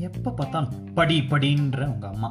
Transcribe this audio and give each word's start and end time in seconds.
எப்போ 0.00 0.30
பார்த்தாலும் 0.30 0.92
படி 0.94 1.22
படின்ற 1.22 1.88
உங்க 1.88 2.08
அம்மா. 2.08 2.30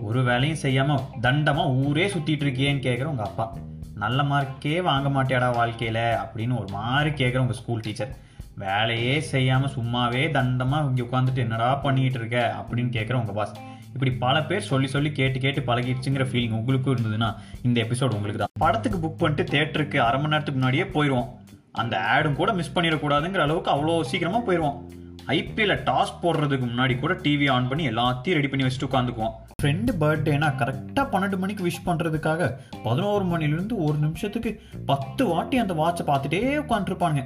ஒரு 0.00 0.22
வேலையும் 0.22 0.62
செய்யாம 0.62 0.94
தண்டமா 1.20 1.74
ஊரே 1.80 2.08
சுத்திட்டு 2.08 2.40
இருக்கியேன்னு 2.40 2.86
கேட்குற 2.86 3.04
உங்க 3.04 3.22
அப்பா. 3.22 3.46
நல்ல 3.94 4.22
மார்க்கே 4.22 4.80
வாங்க 4.80 5.08
மாட்டேடா 5.08 5.48
வாழ்க்கையில 5.56 5.98
அப்படின்னு 6.22 6.58
ஒரு 6.58 6.68
மாதிரி 6.72 7.10
கேட்குற 7.10 7.38
உங்க 7.38 7.52
ஸ்கூல் 7.52 7.80
டீச்சர் 7.80 8.12
வேலையே 8.56 9.20
செய்யாம 9.32 9.66
சும்மாவே 9.66 10.30
தண்டமா 10.30 10.88
இங்கே 10.88 11.02
உட்காந்துட்டு 11.02 11.38
என்னடா 11.38 11.74
பண்ணிட்டு 11.74 12.18
இருக்க 12.18 12.54
அப்படின்னு 12.58 12.90
கேட்குற 12.90 13.12
உங்க 13.12 13.32
பாஸ் 13.32 13.54
இப்படி 13.94 14.10
பல 14.16 14.42
பேர் 14.42 14.60
சொல்லி 14.62 14.88
சொல்லி 14.88 15.12
கேட்டு 15.12 15.40
கேட்டு 15.40 15.60
பழகிடுச்சுங்கிற 15.60 16.24
ஃபீலிங் 16.24 16.50
உங்களுக்கும் 16.50 16.94
இருந்ததுன்னா 16.96 17.30
இந்த 17.62 17.80
எபிசோட் 17.84 18.10
உங்களுக்கு 18.10 18.40
தான் 18.40 18.54
படத்துக்கு 18.60 18.98
புக் 18.98 19.20
பண்ணிட்டு 19.20 19.52
தேட்டருக்கு 19.52 19.98
அரை 19.98 20.20
மணி 20.20 20.30
நேரத்துக்கு 20.30 20.60
முன்னாடியே 20.60 20.84
போயிடுவோம் 20.94 21.28
அந்த 21.74 21.98
ஆடும் 22.04 22.34
கூட 22.34 22.52
மிஸ் 22.52 22.74
பண்ணிடக்கூடாதுங்கிற 22.74 23.38
அளவுக்கு 23.38 23.70
அவ்வளோ 23.70 24.02
சீக்கிரமாக 24.02 24.42
போயிடுவோம் 24.46 24.78
ஐபிஎல்ல 25.26 25.74
டாஸ் 25.82 26.10
போடுறதுக்கு 26.22 26.66
முன்னாடி 26.66 26.98
கூட 26.98 27.14
டிவி 27.14 27.50
ஆன் 27.50 27.68
பண்ணி 27.68 27.88
எல்லாத்தையும் 27.88 28.38
ரெடி 28.38 28.48
பண்ணி 28.48 28.66
வச்சுட்டு 28.66 28.88
உட்காந்துக்குவோம் 28.88 29.32
ஃப்ரெண்டு 29.62 29.92
பர்த்டேனா 30.00 30.48
கரெக்டாக 30.60 31.06
பன்னெண்டு 31.12 31.38
மணிக்கு 31.38 31.66
விஷ் 31.66 31.86
பண்ணுறதுக்காக 31.86 32.50
பதினோரு 32.82 33.24
மணிலேருந்து 33.24 33.72
ஒரு 33.72 33.98
நிமிஷத்துக்கு 33.98 34.62
பத்து 34.86 35.24
வாட்டி 35.26 35.58
அந்த 35.58 35.74
வாட்சை 35.74 36.08
பார்த்துட்டே 36.08 36.42
உட்காந்துருப்பானுங்க. 36.66 37.24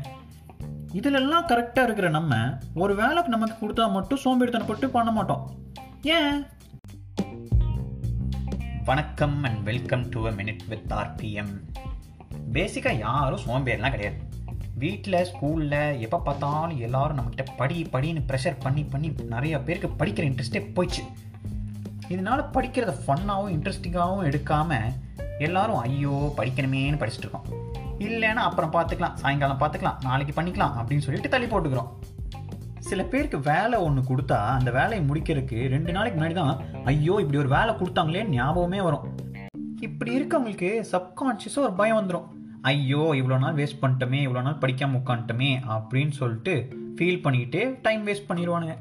இதிலெல்லாம் 0.93 1.49
கரெக்டாக 1.49 1.83
இருக்கிற 1.83 2.09
நம்ம 2.09 2.59
ஒரு 2.75 2.95
வேலை 2.95 3.23
நமக்கு 3.27 3.67
கொடுத்தா 3.67 3.91
மட்டும் 3.91 4.19
சோம்பேறித்தனப்பட்டு 4.25 4.87
பண்ண 4.87 5.11
மாட்டோம். 5.11 5.51
ஏன்? 6.03 6.47
வணக்கம் 8.85 9.43
and 9.43 9.63
welcome 9.63 10.09
to 10.09 10.27
a 10.27 10.31
minute 10.31 10.65
with 10.69 10.93
RPM 10.93 11.55
பேசிக்காக 12.53 12.99
யாரும் 12.99 13.45
சோம்பேறிலாம் 13.47 13.91
கிடையாது. 13.91 14.26
வீட்டில் 14.81 15.27
ஸ்கூலில் 15.29 16.01
எப்போ 16.05 16.19
பார்த்தாலும் 16.19 16.81
எல்லாரும் 16.87 17.17
நம்மக்கிட்ட 17.19 17.45
படி 17.57 17.77
படின்னு 17.93 18.23
ப்ரெஷர் 18.31 18.59
பண்ணி 18.65 18.83
பண்ணி 18.85 19.09
நிறையா 19.35 19.59
பேருக்கு 19.65 19.89
படிக்கிற 20.01 20.25
இன்ட்ரெஸ்டே 20.31 20.61
போயிடுச்சு 20.77 21.03
இதனால 22.09 22.41
படிக்கிறத 22.57 22.93
ஃபன்னாகவும் 23.05 23.55
இன்ட்ரெஸ்டிங்காகவும் 23.55 24.27
எடுக்காமல் 24.31 24.93
எல்லாரும் 25.39 25.81
ஐயோ 25.87 26.17
படிக்கணுமேன்னு 26.39 27.01
படிச்சுட்டு 27.01 27.27
இருக்கோம். 27.27 27.49
இல்லைன்னா 28.07 28.43
அப்புறம் 28.49 28.75
பார்த்துக்கலாம் 28.77 29.17
சாயங்காலம் 29.23 29.61
பார்த்துக்கலாம் 29.63 29.99
நாளைக்கு 30.09 30.35
பண்ணிக்கலாம் 30.39 30.77
அப்படின்னு 30.79 31.07
சொல்லிட்டு 31.07 31.33
தள்ளி 31.35 31.49
போட்டுக்கிறோம். 31.53 31.91
சில 32.89 33.03
பேருக்கு 33.13 33.39
வேலை 33.51 33.77
ஒன்று 33.87 34.03
கொடுத்தா 34.11 34.39
அந்த 34.59 34.71
வேலையை 34.79 35.03
முடிக்கிறதுக்கு 35.09 35.59
ரெண்டு 35.75 35.93
நாளைக்கு 35.93 36.19
முன்னாடி 36.19 36.37
தான் 36.43 36.57
ஐயோ 36.93 37.15
இப்படி 37.23 37.41
ஒரு 37.45 37.51
வேலை 37.57 37.73
கொடுத்தாங்களேன்னு 37.81 38.37
ஞாபகமே 38.39 38.81
வரும். 38.89 39.07
இப்படி 39.89 40.13
இருக்கவங்களுக்கு 40.19 40.71
சப்கான்ஷியஸாக 40.93 41.67
ஒரு 41.69 41.75
பயம் 41.81 42.01
வந்துடும் 42.01 42.29
ஐயோ 42.71 43.03
இவ்வளோ 43.21 43.37
நாள் 43.43 43.57
வேஸ்ட் 43.61 43.81
பண்ணிட்டோமே 43.83 44.21
இவ்வளோ 44.27 44.43
நாள் 44.47 44.61
படிக்காமல் 44.63 44.99
உட்காந்துட்டோமே 45.01 45.51
அப்படின்னு 45.75 46.15
சொல்லிட்டு 46.21 46.55
ஃபீல் 46.97 47.23
பண்ணிக்கிட்டே 47.25 47.63
டைம் 47.87 48.03
வேஸ்ட் 48.09 48.29
பண்ணிடுவானுங்க. 48.29 48.75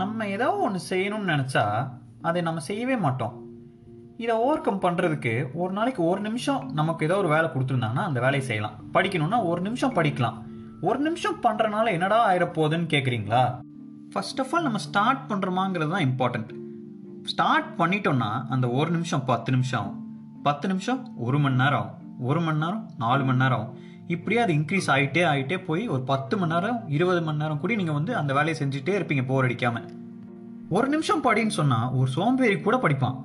நம்ம 0.00 0.26
ஏதோ 0.36 0.48
ஒன்று 0.66 0.80
செய்யணும்னு 0.90 1.32
நினச்சா 1.34 1.64
அதை 2.28 2.40
நம்ம 2.48 2.62
செய்யவே 2.68 2.96
மாட்டோம். 3.06 3.34
இதை 4.22 4.34
ஓவர் 4.44 4.64
கம் 4.66 4.82
பண்ணுறதுக்கு 4.84 5.32
ஒரு 5.62 5.72
நாளைக்கு 5.78 6.02
ஒரு 6.10 6.20
நிமிஷம் 6.26 6.60
நமக்கு 6.78 7.06
ஏதோ 7.08 7.16
ஒரு 7.22 7.30
வேலை 7.34 7.48
கொடுத்துருந்தாங்கன்னா 7.54 8.04
அந்த 8.08 8.20
வேலையை 8.24 8.44
செய்யலாம். 8.50 8.76
படிக்கணும்னா 8.96 9.40
ஒரு 9.50 9.60
நிமிஷம் 9.66 9.96
படிக்கலாம். 9.98 10.38
ஒரு 10.88 11.00
நிமிஷம் 11.06 11.38
பண்ணுறனால 11.46 11.92
என்னடா 11.96 12.20
ஆயிடப்போகுதுன்னு 12.30 12.88
கேட்குறீங்களா 12.94 13.42
ஃபர்ஸ்ட் 14.14 14.40
ஆஃப் 14.42 14.54
ஆல் 14.54 14.66
நம்ம 14.68 14.80
ஸ்டார்ட் 14.86 15.22
பண்ணுறோமாங்கிறது 15.30 15.92
தான் 15.96 16.06
இம்பார்ட்டண்ட் 16.08 16.52
ஸ்டார்ட் 17.32 17.68
பண்ணிட்டோம்னா 17.80 18.30
அந்த 18.54 18.66
ஒரு 18.78 18.90
நிமிஷம் 18.96 19.26
பத்து 19.32 19.52
நிமிஷம் 19.56 19.80
ஆகும். 19.82 20.00
பத்து 20.48 20.68
நிமிஷம் 20.72 21.02
ஒரு 21.26 21.38
மணி 21.44 21.60
நேரம் 21.62 21.80
ஆகும். 21.82 22.00
ஒரு 22.18 22.40
மணி 22.40 22.58
நேரம் 22.58 22.90
நாலு 22.98 23.24
மணி 23.24 23.38
நேரம் 23.38 23.58
ஆகும். 23.58 23.78
இப்படியே 24.06 24.40
அது 24.40 24.52
இன்க்ரீஸ் 24.52 24.90
ஆகிட்டே 24.96 25.22
ஆகிட்டே 25.32 25.64
போய் 25.64 25.88
ஒரு 25.88 26.02
பத்து 26.02 26.36
மணி 26.36 26.52
நேரம் 26.52 26.88
இருபது 26.88 27.22
மணி 27.22 27.36
நேரம் 27.36 27.60
கூட 27.60 27.74
நீங்கள் 27.74 27.94
வந்து 27.94 28.16
அந்த 28.16 28.32
வேலையை 28.34 28.68
செஞ்சுட்டே 28.68 28.88
இருப்பீங்க 28.88 29.26
போர் 29.26 29.44
அடிக்காமல் 29.44 29.88
ஒரு 30.68 30.88
நிமிஷம் 30.88 31.24
படின்னு 31.24 31.46
சொன்னால் 31.46 31.90
ஒரு 31.90 32.10
சோம்பேறி 32.10 32.60
கூட 32.60 32.76
படிப்பான். 32.76 33.16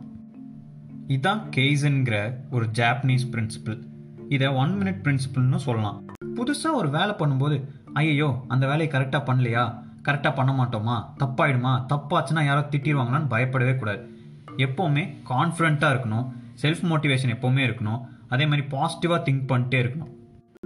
இதுதான் 1.07 1.41
கெய்சன்கிற 1.55 2.33
ஒரு 2.51 2.65
ஜாப்பனீஸ் 2.73 3.27
பிரின்சிபிள் 3.31 3.81
இதை 4.29 4.47
ஒன் 4.47 4.81
மினிட் 4.81 5.03
பிரின்சிபிள்னு 5.03 5.55
சொல்லலாம். 5.55 6.03
புதுசாக 6.35 6.73
ஒரு 6.73 6.89
வேலை 6.89 7.09
பண்ணும்போது 7.09 7.67
ஐயோ 7.93 8.45
அந்த 8.47 8.67
வேலையை 8.67 9.01
கரெக்டாக 9.01 9.21
பண்ணலையா? 9.29 9.87
கரெக்டாக 10.03 10.35
பண்ண 10.35 10.63
மாட்டோமா? 10.63 10.97
தப்பாயிடுமா? 11.19 11.85
தப்பாச்சுன்னா 11.93 12.45
யாரோ 12.45 12.59
திட்டிடுவாங்களான்னு 12.59 13.27
பயப்படவே 13.27 13.75
கூடாது. 13.75 14.09
எப்போவுமே 14.57 15.15
கான்ஃபிடண்ட்டாக 15.29 15.95
இருக்கணும். 15.95 16.31
செல்ஃப் 16.61 16.83
மோட்டிவேஷன் 16.83 17.33
எப்போவுமே 17.37 17.63
இருக்கணும். 17.69 18.01
அதே 18.29 18.45
மாதிரி 18.45 18.67
பாசிட்டிவாக 18.71 19.21
திங்க் 19.27 19.49
பண்ணிட்டே 19.51 19.79
இருக்கணும். 19.83 20.11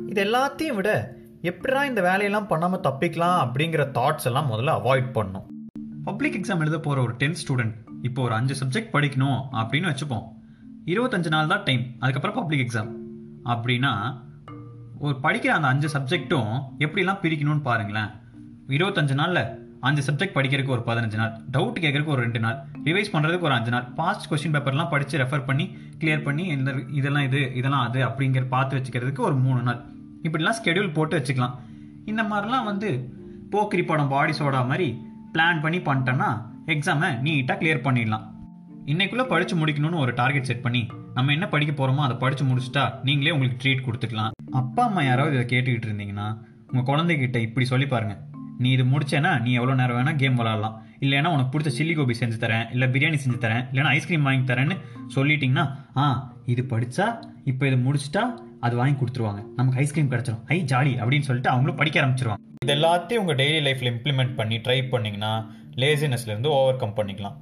இது 0.10 0.24
எல்லாத்தையும் 0.24 0.76
விட 0.76 0.92
எப்படா 1.42 1.84
இந்த 1.86 2.02
வேலையெல்லாம் 2.02 2.48
பண்ணாமல் 2.48 2.80
தப்பிக்கலாம் 2.80 3.38
அப்படிங்கிற 3.46 3.84
தாட்ஸ் 3.98 4.28
எல்லாம் 4.30 4.52
முதல்ல 4.52 4.74
அவாய்ட் 4.80 5.10
பண்ணணும். 5.18 5.48
பப்ளிக் 6.04 6.38
எக்ஸாம் 6.40 6.60
எழுத 6.60 6.80
போகிற 6.80 7.02
ஒரு 7.02 7.14
டென்த் 7.14 7.42
ஸ்டூடெண்ட் 7.44 7.76
இப்போ 8.02 8.22
ஒரு 8.22 8.34
அஞ்சு 8.34 8.56
சப்ஜெக்ட் 8.62 8.94
படிக்கணும் 8.96 9.40
அப்படின்னு 9.62 9.92
வச்சுப்போம். 9.92 10.26
இருபத்தஞ்சு 10.86 11.28
நாள் 11.28 11.48
தான் 11.48 11.64
டைம் 11.64 11.84
அதுக்கப்புறம் 12.00 12.38
பப்ளிக் 12.40 12.64
எக்ஸாம் 12.66 12.92
அப்படின்னா 13.46 13.94
ஒரு 15.00 15.16
படிக்கிற 15.24 15.54
அந்த 15.58 15.68
அஞ்சு 15.68 15.90
சப்ஜெக்ட்டும் 15.98 16.52
எப்படிலாம் 16.80 17.22
பிரிக்கணும்னு 17.24 17.62
பாருங்களேன். 17.62 18.12
இருபத்தஞ்சு 18.68 19.14
நாளில் 19.14 19.63
அஞ்சு 19.88 20.02
சப்ஜெக்ட் 20.08 20.36
படிக்கிறதுக்கு 20.36 20.76
ஒரு 20.76 20.84
பதினஞ்சு 20.90 21.18
நாள் 21.22 21.34
டவுட் 21.56 21.80
கேட்கறதுக்கு 21.84 22.14
ஒரு 22.16 22.24
ரெண்டு 22.26 22.40
நாள் 22.46 22.58
ரிவைஸ் 22.88 23.12
பண்ணுறதுக்கு 23.14 23.48
ஒரு 23.50 23.56
அஞ்சு 23.58 23.72
நாள் 23.76 23.88
பாஸ்ட் 24.00 24.28
கொஸ்டின் 24.30 24.54
பேப்பர்லாம் 24.56 24.92
படித்து 24.94 25.22
ரெஃபர் 25.24 25.46
பண்ணி 25.50 25.66
கிளியர் 26.02 26.26
பண்ணி 26.28 26.46
இந்த 26.56 26.72
இதெல்லாம் 27.00 27.26
இது 27.30 27.42
இதெல்லாம் 27.60 27.86
அது 27.88 28.00
அப்படிங்கிற 28.10 28.46
பார்த்து 28.56 28.78
வச்சுக்கிறதுக்கு 28.78 29.24
ஒரு 29.30 29.38
மூணு 29.46 29.62
நாள். 29.68 29.80
இப்படிலாம் 30.28 30.58
ஸ்கெடியூல் 30.60 30.96
போட்டு 30.98 31.18
வச்சுக்கலாம். 31.20 31.56
இந்த 32.12 32.22
மாதிரிலாம் 32.32 32.68
வந்து 32.72 32.90
போக்கிரி 33.54 33.84
படம் 33.92 34.12
பாடி 34.14 34.34
சோடா 34.40 34.62
மாதிரி 34.72 34.88
பிளான் 35.34 35.64
பண்ணி 35.66 35.82
பண்ணிட்டோன்னா 35.88 36.30
எக்ஸாமை 36.74 37.10
நீட்டாக 37.26 37.58
கிளியர் 37.62 37.86
பண்ணிடலாம். 37.88 38.26
இன்னைக்குள்ளே 38.92 39.26
படித்து 39.32 39.56
முடிக்கணும்னு 39.60 40.02
ஒரு 40.04 40.12
டார்கெட் 40.20 40.50
செட் 40.50 40.66
பண்ணி 40.66 40.82
நம்ம 41.18 41.32
என்ன 41.38 41.46
படிக்க 41.54 41.72
போகிறோமோ 41.74 42.04
அதை 42.08 42.16
படித்து 42.24 42.44
முடிச்சுட்டா 42.50 42.84
நீங்களே 43.08 43.34
உங்களுக்கு 43.36 43.62
ட்ரீட் 43.64 43.86
கொடுத்துக்கலாம். 43.88 44.34
அப்பா 44.62 44.84
அம்மா 44.90 45.02
யாராவது 45.10 45.36
இதை 45.38 45.46
கேட்டுக்கிட்டு 45.54 45.90
இருந்தீங்கன்னா 45.90 46.28
உங்கள் 46.72 46.88
குழந்தைகிட்ட 46.90 47.40
இப்படி 47.48 47.66
சொல்லி 47.72 47.88
பாருங்க. 47.94 48.16
நீ 48.62 48.70
இது 48.72 48.84
முடிச்சேன்னா 48.84 49.32
நீ 49.42 49.52
எவ்வளோ 49.60 49.76
நேரம் 49.82 49.98
வேணால் 50.00 50.20
கேம் 50.22 50.40
விளாட்லாம் 50.40 50.78
இல்லைன்னா 51.06 51.30
உனக்கு 51.36 51.54
பிடிச்ச 51.54 51.72
சில்லி 51.78 51.94
கோபி 51.96 52.16
செஞ்சு 52.20 52.38
தரேன் 52.44 52.66
இல்லை 52.74 52.88
பிரியாணி 52.94 53.18
செஞ்சு 53.24 53.40
தரேன் 53.46 53.64
இல்லைன்னா 53.72 53.94
ஐஸ்கிரீம் 53.98 54.28
வாங்கி 54.30 54.46
தரேன்னு 54.52 54.78
சொல்லிட்டீங்கன்னா 55.16 55.66
ஆ 56.02 56.06
இது 56.54 56.64
படித்தா 56.74 57.08
இப்போ 57.52 57.64
இது 57.70 57.78
முடிச்சிட்டா 57.88 58.24
அது 58.66 58.76
வாங்கி 58.80 58.96
கொடுத்துருவாங்க. 59.00 59.42
நமக்கு 59.56 59.80
ஐஸ்கிரீம் 59.84 60.12
கிடச்சிரும். 60.12 60.44
ஐ 60.56 60.58
ஜாலி 60.72 60.94
அப்படின்னு 61.02 61.28
சொல்லிட்டு 61.30 61.50
அவங்களும் 61.54 61.80
படிக்க 61.80 61.98
ஆரம்பிச்சிருவாங்க. 62.02 62.42
இது 62.66 62.74
எல்லாத்தையும் 62.76 63.22
உங்கள் 63.24 63.40
டெய்லி 63.42 63.60
லைஃப்பில் 63.66 63.92
இம்ப்ளிமெண்ட் 63.94 64.36
பண்ணி 64.38 64.58
ட்ரை 64.58 64.78
பண்ணிங்கன்னா 64.94 65.34
லேசினஸ்லேருந்து 65.82 66.52
ஓவர் 66.58 66.80
கம் 66.84 66.96
பண்ணிக்கலாம். 67.00 67.36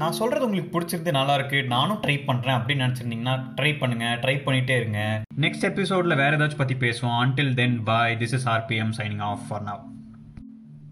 நான் 0.00 0.16
சொல்கிறது 0.18 0.46
உங்களுக்கு 0.46 0.72
பிடிச்சிருந்து 0.74 1.12
நல்லா 1.18 1.34
இருக்கு. 1.38 1.64
நானும் 1.74 2.00
ட்ரை 2.02 2.16
பண்ணுறேன் 2.28 2.56
அப்படின்னு 2.58 2.84
நினச்சிருந்தீங்கன்னா 2.86 3.36
ட்ரை 3.60 3.78
பண்ணுங்க 3.78 4.08
ட்ரை 4.24 4.36
பண்ணிட்டே 4.46 4.76
இருங்க. 4.80 5.00
நெக்ஸ்ட் 5.44 5.68
எபிசோடில் 5.70 6.20
வேறு 6.22 6.36
ஏதாச்சும் 6.38 6.62
பற்றி 6.62 6.76
பேசுவோம். 6.86 7.16
Until 7.22 7.54
then 7.60 7.82
bye 7.90 8.18
this 8.22 8.36
is 8.38 8.48
RPM 8.56 8.92
signing 9.00 9.24
off 9.30 9.46
for 9.48 9.64
now 9.70 9.82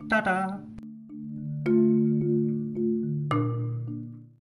Ta-da! 0.08 0.75